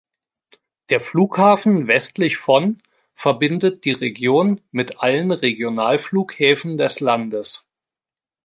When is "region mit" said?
3.91-4.99